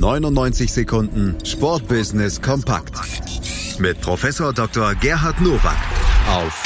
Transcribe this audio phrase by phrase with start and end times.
[0.00, 2.94] 99 Sekunden Sportbusiness kompakt
[3.78, 4.94] mit Professor Dr.
[4.94, 5.76] Gerhard Nowak
[6.26, 6.62] auf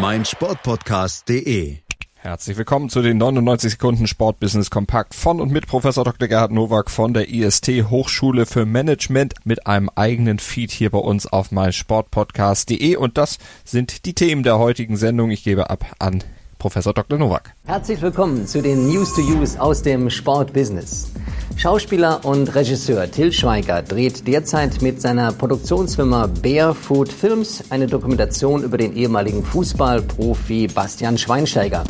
[0.00, 1.76] meinsportpodcast.de.
[2.14, 6.26] Herzlich willkommen zu den 99 Sekunden Sportbusiness Kompakt von und mit Professor Dr.
[6.26, 11.26] Gerhard Nowak von der IST Hochschule für Management mit einem eigenen Feed hier bei uns
[11.26, 15.30] auf meinsportpodcast.de und das sind die Themen der heutigen Sendung.
[15.30, 16.24] Ich gebe ab an
[16.58, 17.18] Professor Dr.
[17.18, 17.54] Nowak.
[17.64, 21.12] Herzlich willkommen zu den News to Use aus dem Sportbusiness.
[21.56, 28.76] Schauspieler und Regisseur Till Schweiger dreht derzeit mit seiner Produktionsfirma Barefoot Films eine Dokumentation über
[28.76, 31.84] den ehemaligen Fußballprofi Bastian Schweinsteiger.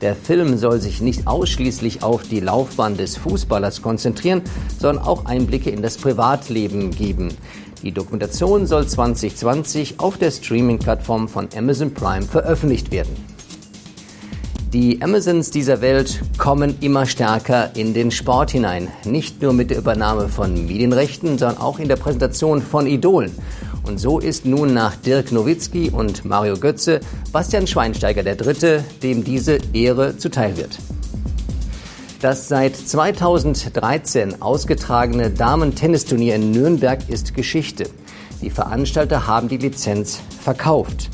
[0.00, 4.42] Der Film soll sich nicht ausschließlich auf die Laufbahn des Fußballers konzentrieren,
[4.78, 7.28] sondern auch Einblicke in das Privatleben geben.
[7.82, 13.33] Die Dokumentation soll 2020 auf der Streaming-Plattform von Amazon Prime veröffentlicht werden.
[14.74, 18.88] Die Amazons dieser Welt kommen immer stärker in den Sport hinein.
[19.04, 23.30] Nicht nur mit der Übernahme von Medienrechten, sondern auch in der Präsentation von Idolen.
[23.84, 26.98] Und so ist nun nach Dirk Nowitzki und Mario Götze
[27.30, 30.76] Bastian Schweinsteiger der Dritte, dem diese Ehre zuteil wird.
[32.20, 37.84] Das seit 2013 ausgetragene Damen-Tennisturnier in Nürnberg ist Geschichte.
[38.42, 41.10] Die Veranstalter haben die Lizenz verkauft.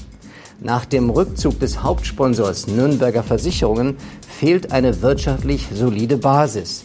[0.62, 3.96] Nach dem Rückzug des Hauptsponsors Nürnberger Versicherungen
[4.28, 6.84] fehlt eine wirtschaftlich solide Basis.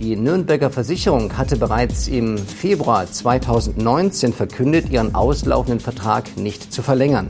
[0.00, 7.28] Die Nürnberger Versicherung hatte bereits im Februar 2019 verkündet, ihren auslaufenden Vertrag nicht zu verlängern.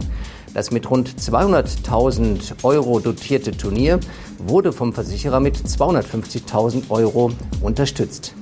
[0.55, 3.99] Das mit rund 200.000 Euro dotierte Turnier
[4.39, 8.35] wurde vom Versicherer mit 250.000 Euro unterstützt.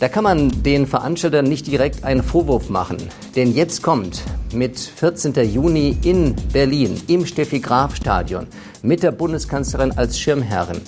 [0.00, 2.96] Da kann man den Veranstaltern nicht direkt einen Vorwurf machen.
[3.36, 4.22] Denn jetzt kommt
[4.54, 5.34] mit 14.
[5.52, 8.46] Juni in Berlin im Steffi Graf Stadion
[8.82, 10.80] mit der Bundeskanzlerin als Schirmherrin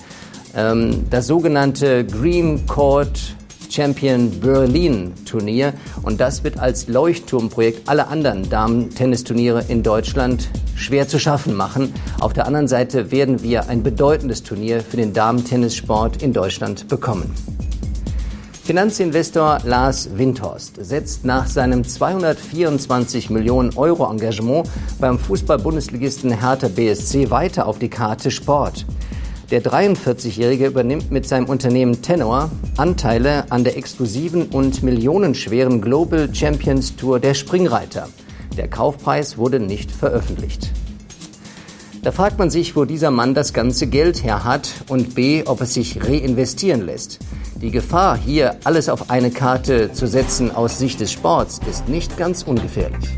[0.55, 3.35] ähm, das sogenannte Green Court
[3.69, 5.73] Champion Berlin Turnier.
[6.03, 11.93] Und das wird als Leuchtturmprojekt alle anderen Damen-Tennisturniere in Deutschland schwer zu schaffen machen.
[12.19, 17.56] Auf der anderen Seite werden wir ein bedeutendes Turnier für den Damen-Tennissport in Deutschland bekommen.
[18.67, 24.67] Finanzinvestor Lars Windhorst setzt nach seinem 224 Millionen Euro Engagement
[24.99, 28.85] beim Fußball-Bundesligisten Hertha BSC weiter auf die Karte Sport.
[29.51, 36.97] Der 43-Jährige übernimmt mit seinem Unternehmen Tenor Anteile an der exklusiven und millionenschweren Global Champions
[36.97, 38.09] Tour der Springreiter.
[38.57, 40.73] Der Kaufpreis wurde nicht veröffentlicht.
[42.03, 45.61] Da fragt man sich, wo dieser Mann das ganze Geld her hat und b, ob
[45.61, 47.19] es sich reinvestieren lässt.
[47.55, 52.17] Die Gefahr, hier alles auf eine Karte zu setzen aus Sicht des Sports, ist nicht
[52.17, 53.09] ganz ungefährlich.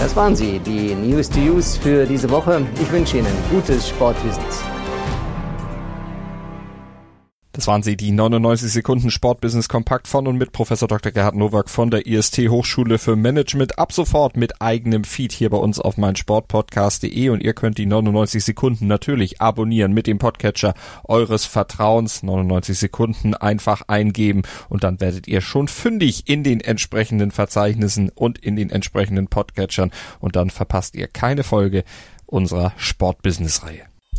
[0.00, 2.66] Das waren sie, die News to Use für diese Woche.
[2.82, 4.73] Ich wünsche Ihnen gutes Sportbusiness.
[7.54, 11.12] Das waren sie, die 99 Sekunden Sportbusiness Kompakt von und mit Professor Dr.
[11.12, 13.78] Gerhard Nowak von der IST Hochschule für Management.
[13.78, 18.42] Ab sofort mit eigenem Feed hier bei uns auf meinsportpodcast.de und ihr könnt die 99
[18.42, 22.24] Sekunden natürlich abonnieren mit dem Podcatcher eures Vertrauens.
[22.24, 28.36] 99 Sekunden einfach eingeben und dann werdet ihr schon fündig in den entsprechenden Verzeichnissen und
[28.38, 31.84] in den entsprechenden Podcatchern und dann verpasst ihr keine Folge
[32.26, 33.93] unserer Sportbusiness-Reihe.